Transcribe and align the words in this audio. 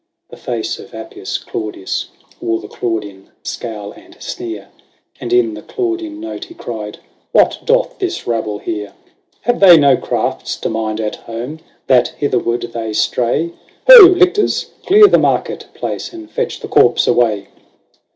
The 0.31 0.35
face 0.35 0.79
of 0.79 0.95
Appius 0.95 1.37
Claudius 1.37 2.07
wore 2.41 2.59
the 2.59 2.67
Claudian 2.67 3.29
scowl 3.43 3.91
and 3.91 4.17
sneer. 4.19 4.69
And 5.19 5.31
in 5.31 5.53
the 5.53 5.61
Claudian 5.61 6.19
note 6.19 6.45
he 6.45 6.55
cried," 6.55 6.97
What 7.33 7.59
doth 7.65 7.99
this 7.99 8.25
rabble 8.25 8.57
here? 8.57 8.93
Have 9.41 9.59
they 9.59 9.77
no 9.77 9.95
crafts 9.97 10.55
to 10.61 10.69
mind 10.69 10.99
at 10.99 11.17
home, 11.17 11.59
that 11.85 12.07
hitherward 12.17 12.61
they 12.73 12.93
stray? 12.93 13.51
Ho! 13.91 14.05
lictors, 14.07 14.71
clear 14.87 15.05
the 15.05 15.19
market 15.19 15.67
place, 15.75 16.11
and 16.11 16.31
fetch 16.31 16.61
the 16.61 16.67
corpse 16.67 17.05
away 17.05 17.49